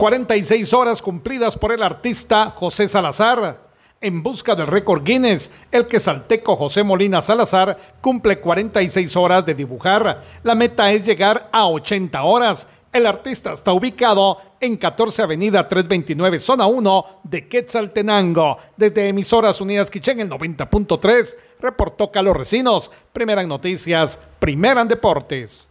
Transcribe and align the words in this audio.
46 0.00 0.72
horas 0.72 1.02
cumplidas 1.02 1.58
por 1.58 1.72
el 1.72 1.82
artista 1.82 2.48
José 2.48 2.88
Salazar. 2.88 3.68
En 4.00 4.22
busca 4.22 4.54
del 4.54 4.66
récord 4.66 5.04
Guinness, 5.04 5.50
el 5.70 5.86
quesalteco 5.88 6.56
José 6.56 6.82
Molina 6.82 7.20
Salazar 7.20 7.76
cumple 8.00 8.40
46 8.40 9.14
horas 9.16 9.44
de 9.44 9.54
dibujar. 9.54 10.22
La 10.42 10.54
meta 10.54 10.90
es 10.90 11.04
llegar 11.04 11.50
a 11.52 11.66
80 11.66 12.22
horas. 12.22 12.66
El 12.90 13.04
artista 13.04 13.52
está 13.52 13.74
ubicado 13.74 14.38
en 14.58 14.78
14 14.78 15.20
Avenida 15.20 15.68
329, 15.68 16.40
Zona 16.40 16.64
1 16.66 17.04
de 17.24 17.46
Quetzaltenango. 17.46 18.56
Desde 18.78 19.06
Emisoras 19.06 19.60
Unidas 19.60 19.90
Quichén, 19.90 20.20
el 20.20 20.30
90.3, 20.30 21.36
reportó 21.60 22.10
Carlos 22.10 22.38
Recinos. 22.38 22.90
Primera 23.12 23.42
en 23.42 23.50
noticias, 23.50 24.18
primera 24.38 24.80
en 24.80 24.88
deportes. 24.88 25.69